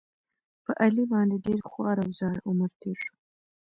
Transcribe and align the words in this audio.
په 0.65 0.71
علي 0.83 1.03
باندې 1.11 1.37
ډېر 1.45 1.59
خوار 1.69 1.97
او 2.03 2.09
زار 2.19 2.37
عمر 2.47 2.71
تېر 2.81 2.97
شو. 3.03 3.15